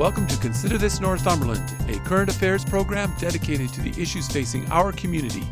[0.00, 4.92] welcome to Consider This Northumberland, a current affairs program dedicated to the issues facing our
[4.92, 5.42] community.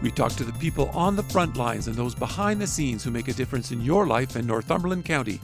[0.00, 3.10] We talk to the people on the front lines and those behind the scenes who
[3.10, 5.38] make a difference in your life in Northumberland County.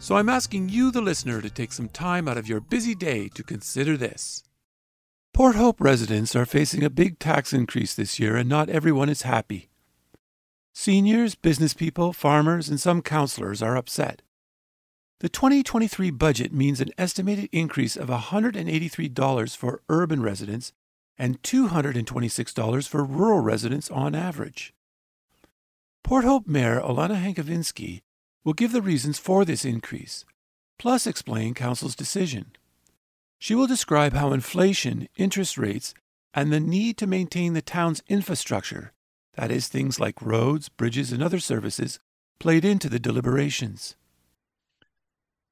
[0.00, 3.28] So I'm asking you, the listener, to take some time out of your busy day
[3.36, 4.42] to consider this.
[5.32, 9.22] Port Hope residents are facing a big tax increase this year, and not everyone is
[9.22, 9.68] happy.
[10.74, 14.22] Seniors, business people, farmers, and some councillors are upset.
[15.22, 20.72] The 2023 budget means an estimated increase of $183 for urban residents
[21.16, 24.74] and $226 for rural residents on average.
[26.02, 28.00] Port Hope Mayor Olena Hankivsky
[28.42, 30.24] will give the reasons for this increase,
[30.76, 32.50] plus explain Council's decision.
[33.38, 35.94] She will describe how inflation, interest rates,
[36.34, 38.90] and the need to maintain the town's infrastructure,
[39.34, 42.00] that is, things like roads, bridges, and other services,
[42.40, 43.94] played into the deliberations.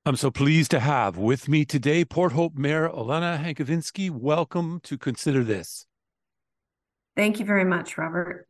[0.06, 4.08] I'm so pleased to have with me today Port Hope Mayor Olena Hankivsky.
[4.10, 5.84] Welcome to Consider This.
[7.16, 8.48] Thank you very much, Robert.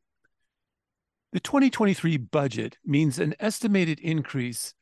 [1.32, 4.74] The 2023 budget means an estimated increase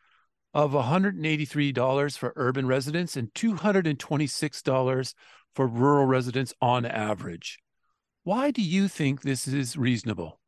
[0.52, 5.14] of $183 for urban residents and $226
[5.55, 7.60] for rural residents on average.
[8.25, 10.38] Why do you think this is reasonable?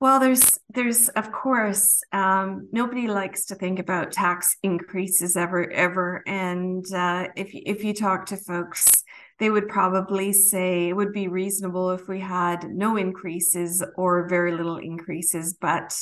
[0.00, 6.22] Well, there's there's of course um, nobody likes to think about tax increases ever ever,
[6.26, 9.04] and uh, if if you talk to folks,
[9.38, 14.52] they would probably say it would be reasonable if we had no increases or very
[14.56, 15.94] little increases, but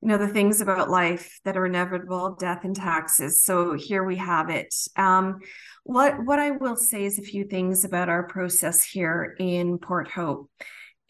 [0.00, 3.44] you know the things about life that are inevitable death and taxes.
[3.44, 4.74] So here we have it.
[4.96, 5.38] Um,
[5.84, 10.08] what what i will say is a few things about our process here in port
[10.08, 10.48] hope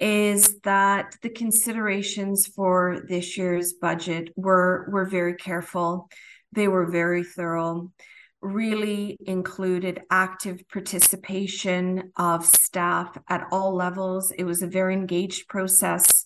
[0.01, 6.09] is that the considerations for this year's budget were were very careful.
[6.53, 7.93] They were very thorough.
[8.41, 14.33] Really included active participation of staff at all levels.
[14.37, 16.25] It was a very engaged process.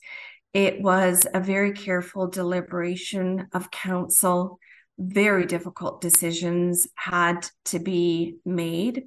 [0.54, 4.58] It was a very careful deliberation of council.
[4.98, 9.02] Very difficult decisions had to be made.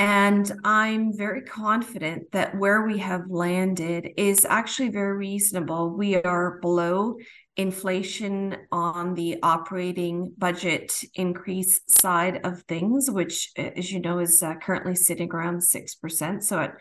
[0.00, 5.90] And I'm very confident that where we have landed is actually very reasonable.
[5.90, 7.16] We are below
[7.58, 14.54] inflation on the operating budget increase side of things, which, as you know, is uh,
[14.54, 16.42] currently sitting around 6%.
[16.42, 16.76] So at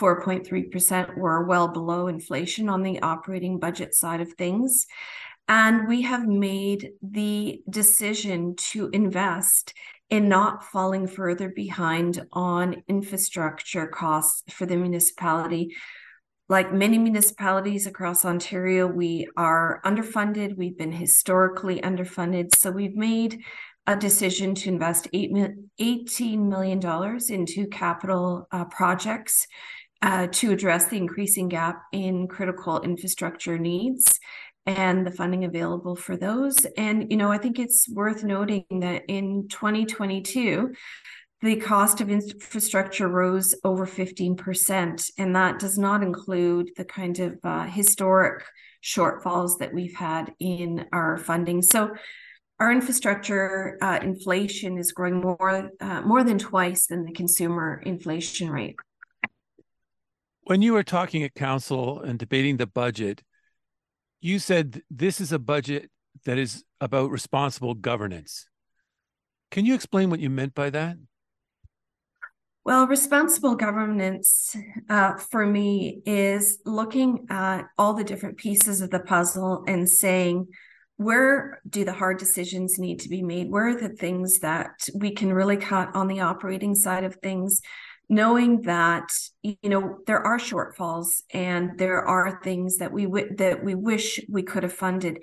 [0.00, 4.86] 4.3%, we're well below inflation on the operating budget side of things.
[5.48, 9.74] And we have made the decision to invest
[10.10, 15.74] in not falling further behind on infrastructure costs for the municipality.
[16.48, 20.56] Like many municipalities across Ontario, we are underfunded.
[20.56, 22.56] We've been historically underfunded.
[22.56, 23.40] So we've made
[23.86, 29.46] a decision to invest $18 million into capital uh, projects
[30.02, 34.18] uh, to address the increasing gap in critical infrastructure needs
[34.66, 36.64] and the funding available for those.
[36.76, 40.74] And, you know, I think it's worth noting that in 2022,
[41.42, 45.10] the cost of infrastructure rose over 15%.
[45.18, 48.44] And that does not include the kind of uh, historic
[48.82, 51.62] shortfalls that we've had in our funding.
[51.62, 51.90] So,
[52.58, 58.50] our infrastructure uh, inflation is growing more uh, more than twice than the consumer inflation
[58.50, 58.76] rate.
[60.42, 63.22] When you were talking at council and debating the budget,
[64.20, 65.90] you said this is a budget
[66.24, 68.46] that is about responsible governance.
[69.50, 70.96] Can you explain what you meant by that?
[72.64, 74.54] Well, responsible governance
[74.88, 80.48] uh, for me is looking at all the different pieces of the puzzle and saying,
[80.96, 83.50] where do the hard decisions need to be made?
[83.50, 87.62] Where are the things that we can really cut on the operating side of things?
[88.10, 89.08] Knowing that
[89.42, 94.20] you know there are shortfalls and there are things that we w- that we wish
[94.28, 95.18] we could have funded.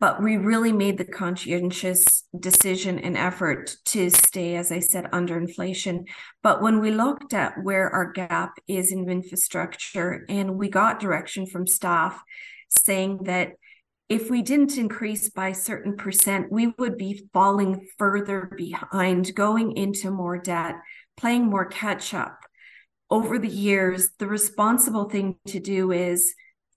[0.00, 5.36] But we really made the conscientious decision and effort to stay as i said under
[5.36, 6.06] inflation.
[6.42, 11.44] But when we looked at where our gap is in infrastructure and we got direction
[11.44, 12.18] from staff
[12.70, 13.52] saying that
[14.08, 19.76] if we didn't increase by a certain percent, we would be falling further behind, going
[19.76, 20.74] into more debt,
[21.20, 22.40] playing more catch up.
[23.10, 26.34] Over the years, the responsible thing to do is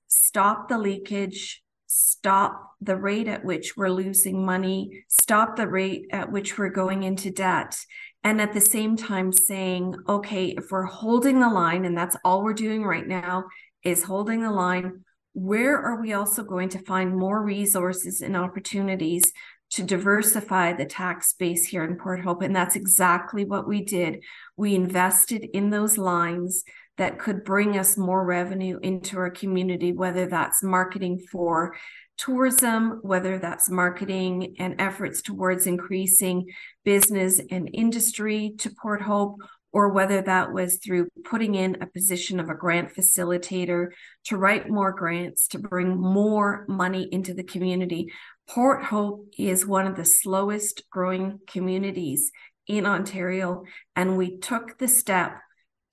[0.08, 6.32] stop the leakage, stop the rate at which we're losing money, stop the rate at
[6.32, 7.78] which we're going into debt.
[8.24, 12.44] And at the same time, saying, okay, if we're holding the line, and that's all
[12.44, 13.46] we're doing right now
[13.84, 15.04] is holding the line,
[15.34, 19.32] where are we also going to find more resources and opportunities
[19.74, 22.42] to diversify the tax base here in Port Hope?
[22.42, 24.24] And that's exactly what we did.
[24.56, 26.64] We invested in those lines
[26.98, 31.76] that could bring us more revenue into our community, whether that's marketing for
[32.18, 36.46] tourism, whether that's marketing and efforts towards increasing
[36.86, 39.38] business and industry to Port Hope,
[39.74, 43.88] or whether that was through putting in a position of a grant facilitator
[44.24, 48.08] to write more grants to bring more money into the community.
[48.48, 52.32] Port Hope is one of the slowest growing communities
[52.68, 53.64] in Ontario,
[53.96, 55.40] and we took the step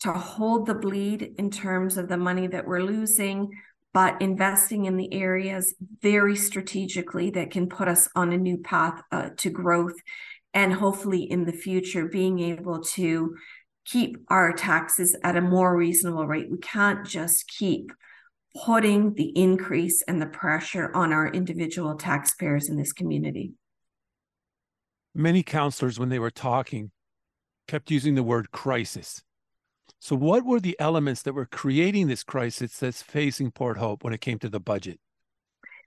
[0.01, 3.51] to hold the bleed in terms of the money that we're losing,
[3.93, 9.03] but investing in the areas very strategically that can put us on a new path
[9.11, 9.97] uh, to growth
[10.53, 13.37] and hopefully in the future being able to
[13.85, 16.51] keep our taxes at a more reasonable rate.
[16.51, 17.93] We can't just keep
[18.65, 23.53] putting the increase and the pressure on our individual taxpayers in this community.
[25.15, 26.91] Many counselors, when they were talking,
[27.67, 29.23] kept using the word crisis.
[29.99, 34.13] So, what were the elements that were creating this crisis that's facing Port Hope when
[34.13, 34.99] it came to the budget?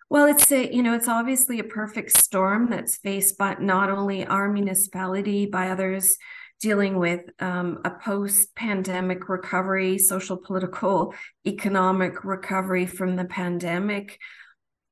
[0.10, 4.26] Well, it's a, you know, it's obviously a perfect storm that's faced by not only
[4.26, 6.18] our municipality, by others
[6.62, 11.14] dealing with um, a post pandemic recovery, social, political,
[11.46, 14.18] economic recovery from the pandemic,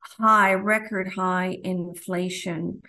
[0.02, 2.82] high, record high inflation,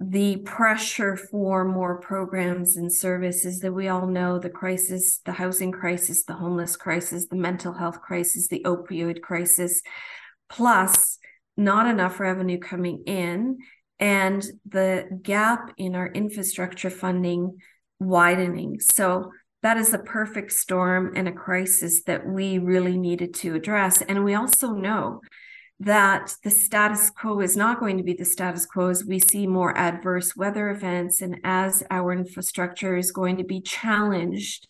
[0.00, 5.72] the pressure for more programs and services that we all know the crisis, the housing
[5.72, 9.82] crisis, the homeless crisis, the mental health crisis, the opioid crisis,
[10.48, 11.18] plus
[11.56, 13.58] not enough revenue coming in
[14.00, 17.58] and the gap in our infrastructure funding
[18.00, 18.80] widening.
[18.80, 19.32] So
[19.62, 24.02] that is a perfect storm and a crisis that we really needed to address.
[24.02, 25.20] And we also know
[25.80, 29.46] that the status quo is not going to be the status quo as we see
[29.46, 34.68] more adverse weather events and as our infrastructure is going to be challenged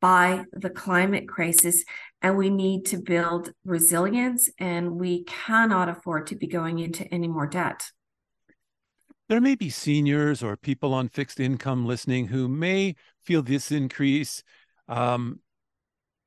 [0.00, 1.84] by the climate crisis.
[2.20, 7.28] And we need to build resilience, and we cannot afford to be going into any
[7.28, 7.90] more debt.
[9.28, 12.94] There may be seniors or people on fixed income listening who may
[13.24, 14.42] feel this increase
[14.88, 15.40] um,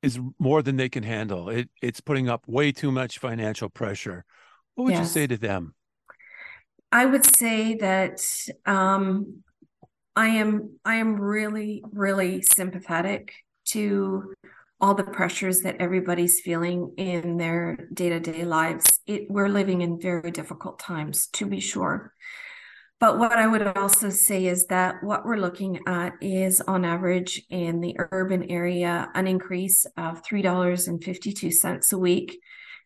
[0.02, 1.48] is more than they can handle.
[1.48, 4.24] It, it's putting up way too much financial pressure.
[4.74, 5.00] What would yes.
[5.00, 5.74] you say to them?
[6.92, 8.20] I would say that
[8.66, 9.42] um,
[10.14, 13.32] I am I am really really sympathetic
[13.66, 14.34] to
[14.80, 18.98] all the pressures that everybody's feeling in their day-to-day lives.
[19.06, 22.12] It, we're living in very difficult times, to be sure.
[23.02, 27.42] But what I would also say is that what we're looking at is on average
[27.50, 32.38] in the urban area, an increase of $3.52 a week.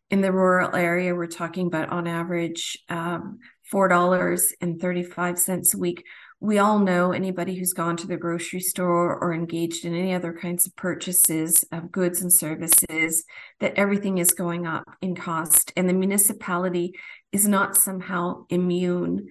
[0.09, 3.41] In the rural area, we're talking about on average um,
[3.71, 6.03] $4.35 a week.
[6.41, 10.33] We all know anybody who's gone to the grocery store or engaged in any other
[10.33, 13.23] kinds of purchases of goods and services
[13.61, 15.75] that everything is going up in cost.
[15.77, 16.95] And the municipality
[17.33, 19.29] is not somehow immune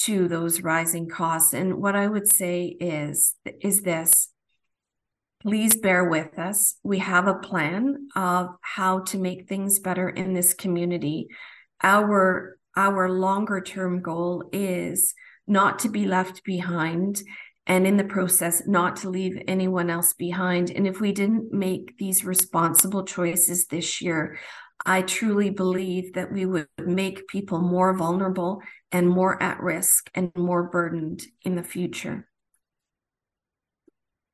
[0.00, 1.52] to those rising costs.
[1.52, 4.30] And what I would say is is this
[5.42, 6.74] please bear with us.
[6.82, 11.28] We have a plan of how to make things better in this community.
[11.82, 15.14] Our our longer term goal is
[15.46, 17.22] not to be left behind
[17.66, 21.96] and in the process not to leave anyone else behind and if we didn't make
[21.98, 24.38] these responsible choices this year
[24.86, 30.30] I truly believe that we would make people more vulnerable and more at risk and
[30.36, 32.28] more burdened in the future.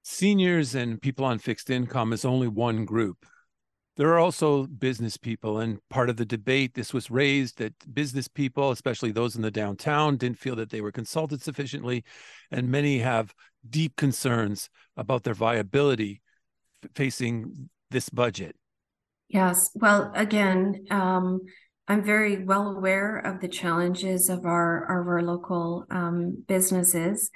[0.03, 3.25] Seniors and people on fixed income is only one group.
[3.97, 8.27] There are also business people, and part of the debate, this was raised that business
[8.27, 12.05] people, especially those in the downtown, didn't feel that they were consulted sufficiently,
[12.51, 13.33] and many have
[13.71, 16.23] deep concerns about their viability
[16.95, 18.57] facing this budget.
[19.29, 19.71] Yes.
[19.75, 21.41] Well, again, um,
[21.87, 27.31] I'm very well aware of the challenges of our of our local um, businesses,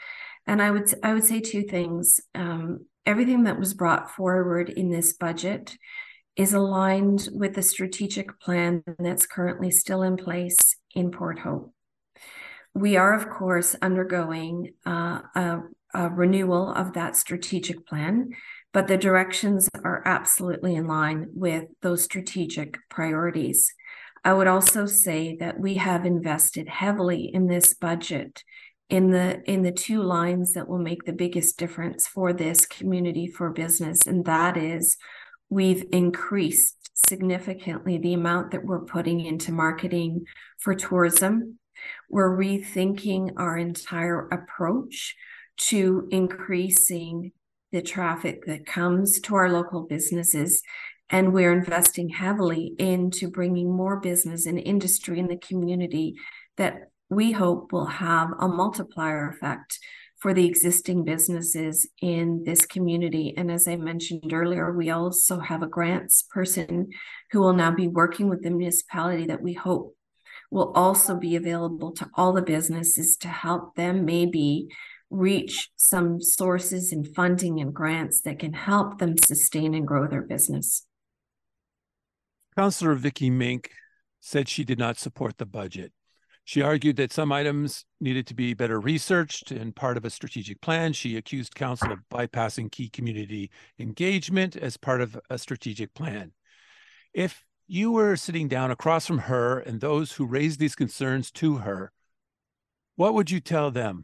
[0.46, 2.20] and I would I would say two things.
[2.34, 5.76] Um, everything that was brought forward in this budget
[6.36, 11.74] is aligned with the strategic plan that's currently still in place in Port Hope.
[12.74, 15.60] We are, of course, undergoing uh, a,
[15.94, 18.30] a renewal of that strategic plan,
[18.72, 23.72] but the directions are absolutely in line with those strategic priorities.
[24.28, 28.44] I would also say that we have invested heavily in this budget
[28.90, 33.26] in the in the two lines that will make the biggest difference for this community
[33.26, 34.98] for business and that is
[35.48, 40.26] we've increased significantly the amount that we're putting into marketing
[40.60, 41.58] for tourism.
[42.10, 45.16] We're rethinking our entire approach
[45.68, 47.32] to increasing
[47.72, 50.62] the traffic that comes to our local businesses
[51.10, 56.14] and we're investing heavily into bringing more business and industry in the community
[56.56, 59.78] that we hope will have a multiplier effect
[60.18, 63.32] for the existing businesses in this community.
[63.36, 66.88] And as I mentioned earlier, we also have a grants person
[67.30, 69.94] who will now be working with the municipality that we hope
[70.50, 74.68] will also be available to all the businesses to help them maybe
[75.10, 80.22] reach some sources and funding and grants that can help them sustain and grow their
[80.22, 80.84] business.
[82.58, 83.70] Councillor Vicky Mink
[84.18, 85.92] said she did not support the budget.
[86.42, 90.60] She argued that some items needed to be better researched and part of a strategic
[90.60, 90.92] plan.
[90.92, 96.32] She accused council of bypassing key community engagement as part of a strategic plan.
[97.14, 101.58] If you were sitting down across from her and those who raised these concerns to
[101.58, 101.92] her,
[102.96, 104.02] what would you tell them?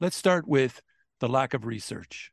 [0.00, 0.80] Let's start with
[1.20, 2.32] the lack of research.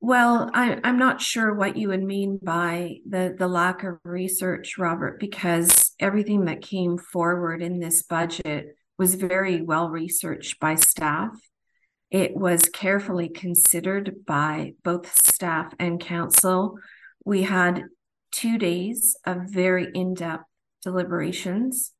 [0.00, 4.78] Well, I, I'm not sure what you would mean by the, the lack of research,
[4.78, 11.30] Robert, because everything that came forward in this budget was very well researched by staff.
[12.10, 16.76] It was carefully considered by both staff and council.
[17.24, 17.84] We had
[18.30, 20.44] two days of very in depth
[20.82, 21.92] deliberations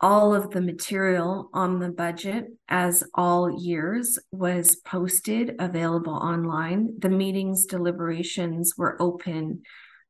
[0.00, 6.94] all of the material on the budget, as all years, was posted available online.
[6.98, 9.62] The meetings deliberations were open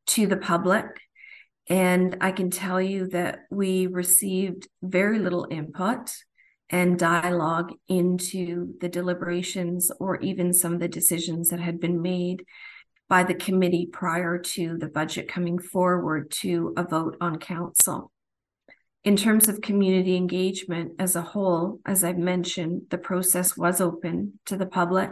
[0.08, 0.84] to the public.
[1.70, 6.10] And I can tell you that we received very little input
[6.70, 12.44] and dialogue into the deliberations or even some of the decisions that had been made
[13.08, 18.12] by the committee prior to the budget coming forward to a vote on council.
[19.04, 24.40] In terms of community engagement as a whole, as I've mentioned, the process was open
[24.46, 25.10] to the public.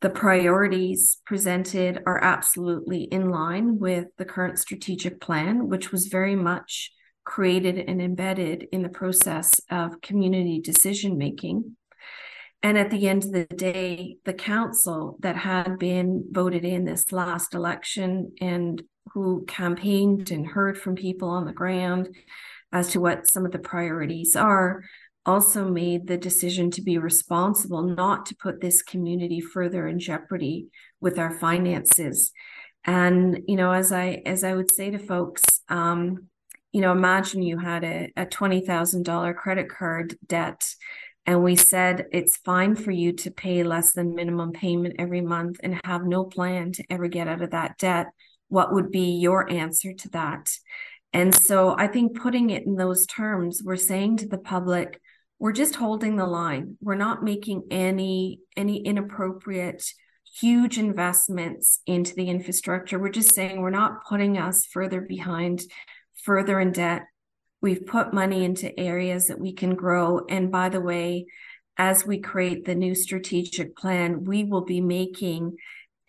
[0.00, 6.36] The priorities presented are absolutely in line with the current strategic plan, which was very
[6.36, 6.90] much
[7.24, 11.76] created and embedded in the process of community decision making.
[12.62, 17.12] And at the end of the day, the council that had been voted in this
[17.12, 22.14] last election and who campaigned and heard from people on the ground
[22.72, 24.82] as to what some of the priorities are
[25.26, 30.68] also made the decision to be responsible not to put this community further in jeopardy
[31.00, 32.32] with our finances.
[32.84, 36.28] And you know as i as i would say to folks um
[36.72, 40.66] you know imagine you had a, a $20000 credit card debt
[41.26, 45.60] and we said it's fine for you to pay less than minimum payment every month
[45.62, 48.06] and have no plan to ever get out of that debt
[48.48, 50.48] what would be your answer to that
[51.12, 55.00] and so I think putting it in those terms, we're saying to the public,
[55.38, 56.76] we're just holding the line.
[56.80, 59.84] We're not making any any inappropriate
[60.38, 62.98] huge investments into the infrastructure.
[62.98, 65.62] We're just saying we're not putting us further behind,
[66.14, 67.02] further in debt.
[67.60, 70.20] We've put money into areas that we can grow.
[70.28, 71.26] And by the way,
[71.76, 75.56] as we create the new strategic plan, we will be making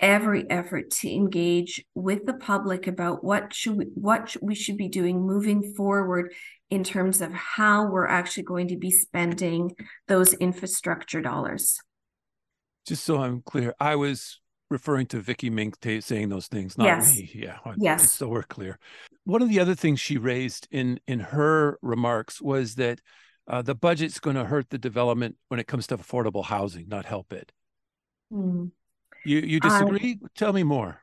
[0.02, 4.90] every effort to engage with the public about what should we, what we should be
[4.90, 6.34] doing moving forward
[6.70, 9.76] in terms of how we're actually going to be spending
[10.08, 11.78] those infrastructure dollars.
[12.88, 14.40] Just so I'm clear, I was
[14.72, 17.16] referring to Vicky Mink saying those things, not yes.
[17.16, 17.30] me.
[17.36, 17.58] Yeah.
[17.78, 18.12] Yes.
[18.12, 18.80] So we're clear.
[19.26, 23.02] One of the other things she raised in in her remarks was that
[23.48, 27.06] uh, the budget's going to hurt the development when it comes to affordable housing, not
[27.06, 27.52] help it.
[28.32, 28.72] Mm.
[29.26, 30.20] You you disagree?
[30.36, 31.02] Tell me more.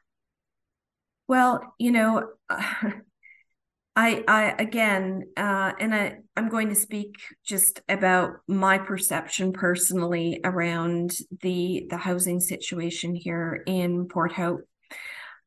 [1.29, 8.31] Well, you know, I I again, uh, and I I'm going to speak just about
[8.47, 14.63] my perception personally around the the housing situation here in Port Hope.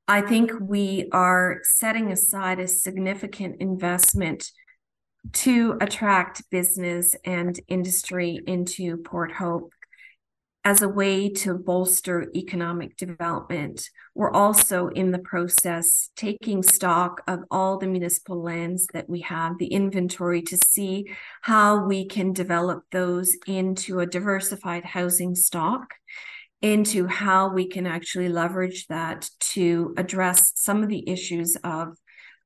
[0.08, 4.52] I think we are setting aside a significant investment
[5.34, 9.72] to attract business and industry into Port Hope
[10.64, 13.90] as a way to bolster economic development.
[14.14, 19.58] We're also in the process taking stock of all the municipal lands that we have,
[19.58, 25.96] the inventory to see how we can develop those into a diversified housing stock,
[26.62, 31.98] into how we can actually leverage that to address some of the issues of,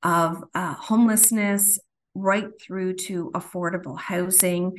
[0.03, 1.79] of uh, homelessness
[2.13, 4.77] right through to affordable housing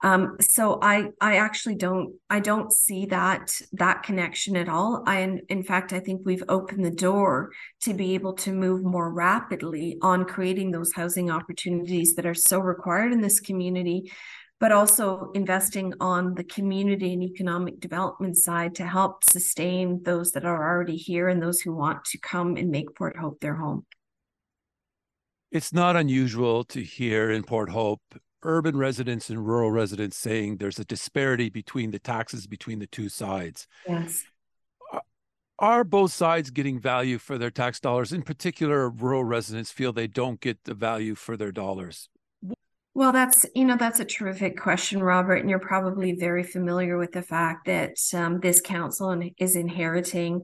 [0.00, 5.02] um, so I I actually don't I don't see that that connection at all.
[5.06, 7.50] I in, in fact I think we've opened the door
[7.82, 12.60] to be able to move more rapidly on creating those housing opportunities that are so
[12.60, 14.12] required in this community,
[14.60, 20.44] but also investing on the community and economic development side to help sustain those that
[20.44, 23.84] are already here and those who want to come and make Port Hope their home.
[25.50, 28.02] It's not unusual to hear in Port Hope
[28.42, 33.08] urban residents and rural residents saying there's a disparity between the taxes between the two
[33.08, 33.66] sides.
[33.86, 34.24] Yes.
[35.58, 38.12] Are both sides getting value for their tax dollars?
[38.12, 42.08] In particular, rural residents feel they don't get the value for their dollars.
[42.94, 47.12] Well, that's you know that's a terrific question, Robert, and you're probably very familiar with
[47.12, 50.42] the fact that um, this council is inheriting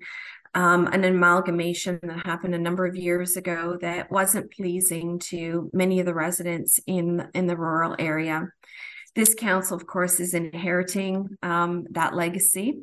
[0.54, 6.00] um, an amalgamation that happened a number of years ago that wasn't pleasing to many
[6.00, 8.49] of the residents in in the rural area.
[9.14, 12.80] This council, of course, is inheriting um, that legacy,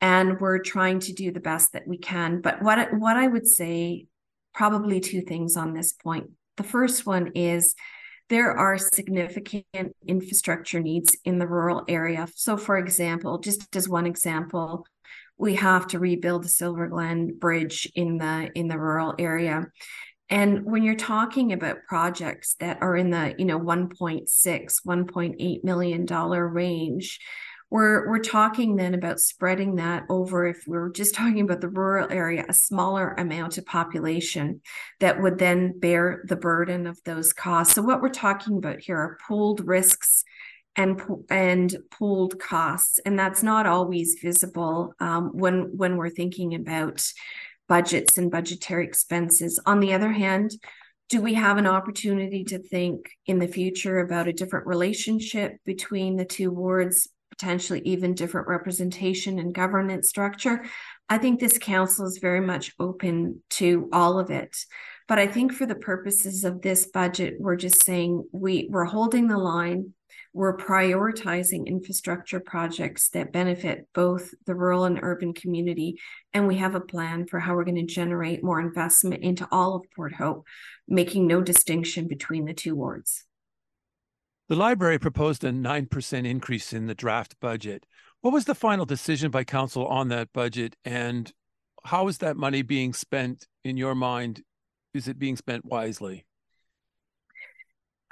[0.00, 2.40] and we're trying to do the best that we can.
[2.40, 4.06] But what what I would say,
[4.52, 6.30] probably two things on this point.
[6.56, 7.74] The first one is
[8.28, 12.26] there are significant infrastructure needs in the rural area.
[12.34, 14.86] So, for example, just as one example,
[15.36, 19.66] we have to rebuild the Silver Glen Bridge in the in the rural area.
[20.30, 26.06] And when you're talking about projects that are in the, you know, 1.6, 1.8 million
[26.06, 27.20] dollar range,
[27.70, 32.08] we're we're talking then about spreading that over if we're just talking about the rural
[32.10, 34.60] area, a smaller amount of population
[35.00, 37.74] that would then bear the burden of those costs.
[37.74, 40.24] So what we're talking about here are pooled risks
[40.76, 41.00] and
[41.30, 47.06] and pooled costs, and that's not always visible um, when when we're thinking about
[47.68, 49.60] budgets and budgetary expenses.
[49.66, 50.52] On the other hand,
[51.08, 56.16] do we have an opportunity to think in the future about a different relationship between
[56.16, 60.64] the two wards, potentially even different representation and governance structure?
[61.08, 64.56] I think this council is very much open to all of it.
[65.06, 69.28] But I think for the purposes of this budget, we're just saying we, we're holding
[69.28, 69.92] the line
[70.34, 76.00] we're prioritizing infrastructure projects that benefit both the rural and urban community.
[76.32, 79.76] And we have a plan for how we're going to generate more investment into all
[79.76, 80.44] of Port Hope,
[80.88, 83.24] making no distinction between the two wards.
[84.48, 87.86] The library proposed a 9% increase in the draft budget.
[88.20, 90.74] What was the final decision by council on that budget?
[90.84, 91.32] And
[91.84, 94.42] how is that money being spent in your mind?
[94.94, 96.26] Is it being spent wisely?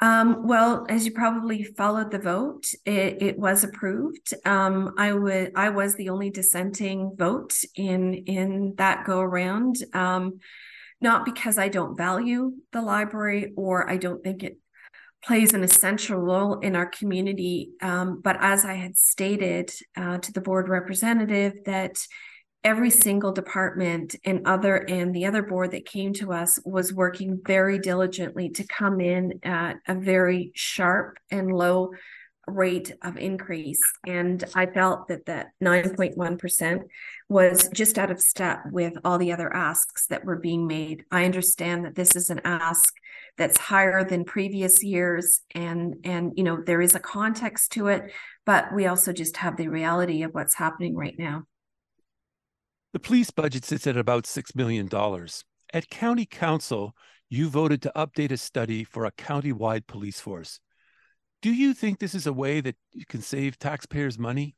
[0.03, 4.35] Um, well, as you probably followed the vote, it, it was approved.
[4.45, 9.77] Um, I would I was the only dissenting vote in in that go around.
[9.95, 10.41] Um,
[11.01, 14.59] not because I don't value the library or I don't think it
[15.25, 20.33] plays an essential role in our community, um, but as I had stated uh, to
[20.33, 22.05] the board representative that
[22.65, 27.41] every single department and other and the other board that came to us was working
[27.45, 31.91] very diligently to come in at a very sharp and low
[32.47, 33.81] rate of increase.
[34.07, 36.83] And i felt that that 9.1%
[37.29, 41.05] was just out of step with all the other asks that were being made.
[41.11, 42.93] I understand that this is an ask
[43.39, 48.13] that's higher than previous years and and you know there is a context to it
[48.45, 51.45] but we also just have the reality of what's happening right now
[52.93, 54.89] the police budget sits at about $6 million.
[55.73, 56.95] At County Council,
[57.31, 60.61] you voted to update a study for a county-wide police force.
[61.41, 64.55] Do you think this is a way that you can save taxpayers money?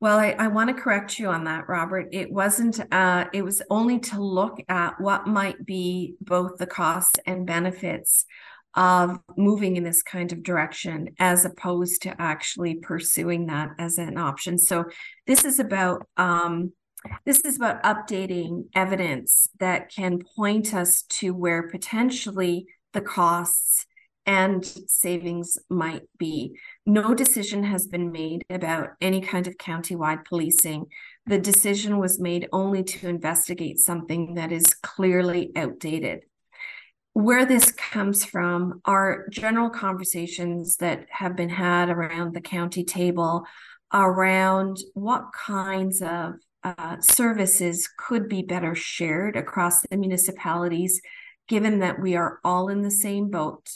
[0.00, 2.08] Well, I, I want to correct you on that, Robert.
[2.12, 7.18] It wasn't, uh, it was only to look at what might be both the costs
[7.26, 8.24] and benefits
[8.74, 14.16] of moving in this kind of direction as opposed to actually pursuing that as an
[14.16, 14.58] option.
[14.58, 14.84] So
[15.26, 16.72] this is about um,
[17.24, 23.86] this is about updating evidence that can point us to where potentially the costs
[24.26, 26.56] and savings might be.
[26.86, 30.86] No decision has been made about any kind of countywide policing.
[31.26, 36.20] The decision was made only to investigate something that is clearly outdated.
[37.12, 43.44] Where this comes from are general conversations that have been had around the county table
[43.92, 51.00] around what kinds of uh, services could be better shared across the municipalities,
[51.48, 53.66] given that we are all in the same boat.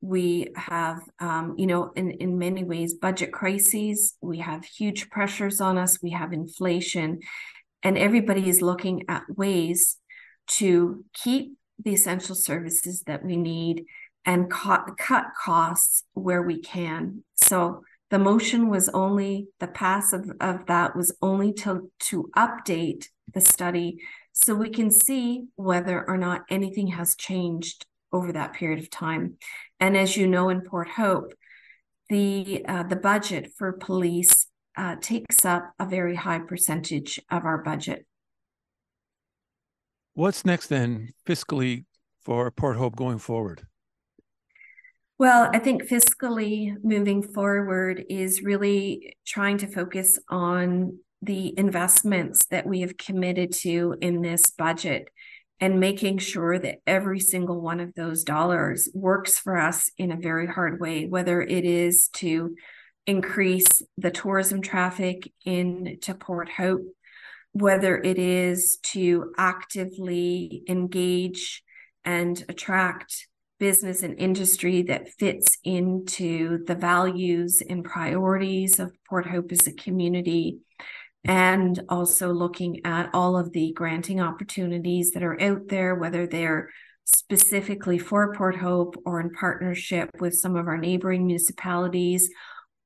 [0.00, 4.14] We have, um, you know, in, in many ways, budget crises.
[4.20, 6.02] We have huge pressures on us.
[6.02, 7.20] We have inflation.
[7.82, 9.98] And everybody is looking at ways
[10.48, 13.84] to keep the essential services that we need
[14.24, 17.24] and cut, cut costs where we can.
[17.34, 23.06] So the motion was only the pass of, of that was only to to update
[23.32, 28.80] the study so we can see whether or not anything has changed over that period
[28.80, 29.38] of time.
[29.80, 31.32] And as you know, in Port Hope,
[32.10, 34.46] the uh, the budget for police
[34.76, 38.04] uh, takes up a very high percentage of our budget.
[40.12, 41.86] What's next then, fiscally,
[42.20, 43.66] for Port Hope going forward?
[45.18, 52.66] Well, I think fiscally moving forward is really trying to focus on the investments that
[52.66, 55.08] we have committed to in this budget
[55.60, 60.16] and making sure that every single one of those dollars works for us in a
[60.16, 62.56] very hard way, whether it is to
[63.06, 66.82] increase the tourism traffic into Port Hope,
[67.52, 71.62] whether it is to actively engage
[72.04, 73.28] and attract
[73.62, 79.72] business and industry that fits into the values and priorities of Port Hope as a
[79.72, 80.58] community,
[81.24, 86.70] and also looking at all of the granting opportunities that are out there, whether they're
[87.04, 92.30] specifically for Port Hope or in partnership with some of our neighboring municipalities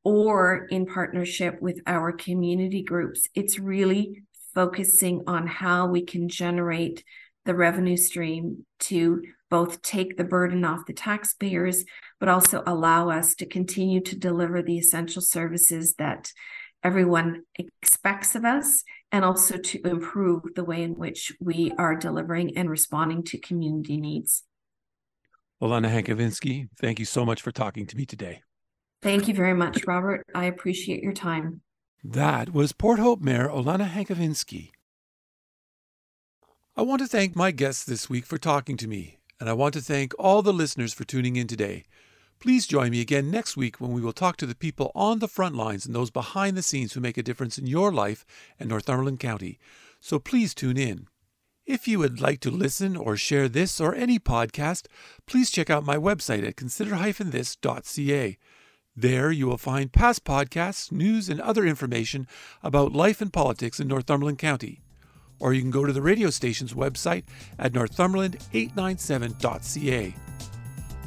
[0.05, 3.29] or in partnership with our community groups.
[3.35, 7.03] It's really focusing on how we can generate
[7.47, 11.85] the revenue stream to both take the burden off the taxpayers,
[12.19, 16.33] but also allow us to continue to deliver the essential services that
[16.83, 22.57] everyone expects of us, and also to improve the way in which we are delivering
[22.57, 24.45] and responding to community needs.
[25.63, 28.43] Olena Hankivsky, thank you so much for talking to me today.
[29.03, 30.25] Thank you very much, Robert.
[30.35, 31.61] I appreciate your time.
[32.05, 34.71] That was Port Hope Mayor Olena Hankivsky.
[36.77, 39.75] I want to thank my guests this week for talking to me and I want
[39.75, 41.85] to thank all the listeners for tuning in today.
[42.39, 45.29] Please join me again next week when we will talk to the people on the
[45.29, 48.27] front lines and those behind the scenes who make a difference in your life
[48.61, 49.59] and Northumberland County.
[50.01, 51.09] So please tune in.
[51.65, 54.87] If you would like to listen or share this or any podcast,
[55.27, 58.39] please check out my website at consider-this.ca.
[58.99, 62.29] There you will find past podcasts, news, and other information
[62.63, 64.81] about life and politics in Northumberland County
[65.39, 67.25] or you can go to the radio station's website
[67.59, 70.15] at northumberland897.ca.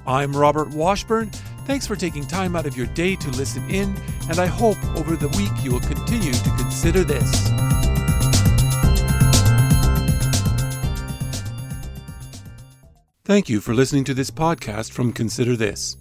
[0.06, 1.30] I'm Robert Washburn.
[1.66, 3.96] Thanks for taking time out of your day to listen in,
[4.28, 7.48] and I hope over the week you will continue to consider this.
[13.24, 15.98] Thank you for listening to this podcast from Consider This.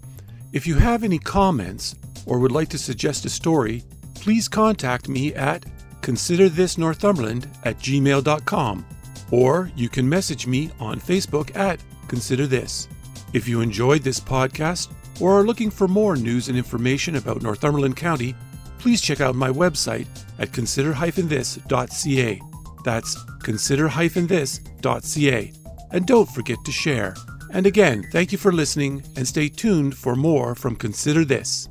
[0.54, 3.82] If you have any comments or would like to suggest a story,
[4.14, 5.66] please contact me at
[6.08, 8.86] consider this Northumberland at gmail.com,
[9.30, 12.88] or you can message me on Facebook at Consider This.
[13.34, 14.90] If you enjoyed this podcast
[15.20, 18.34] or are looking for more news and information about Northumberland County,
[18.78, 20.06] please check out my website
[20.38, 22.40] at consider-this.ca.
[22.86, 25.52] That's consider-this.ca.
[25.90, 27.14] And don't forget to share.
[27.52, 31.68] And again, thank you for listening and stay tuned for more from Consider This.